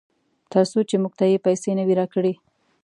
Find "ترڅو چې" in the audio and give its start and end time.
0.51-0.95